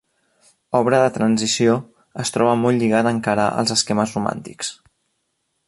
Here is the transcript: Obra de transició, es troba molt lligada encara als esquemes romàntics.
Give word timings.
Obra 0.77 1.01
de 1.03 1.11
transició, 1.17 1.75
es 2.23 2.33
troba 2.37 2.57
molt 2.63 2.81
lligada 2.85 3.13
encara 3.19 3.47
als 3.59 3.75
esquemes 3.77 4.17
romàntics. 4.19 4.73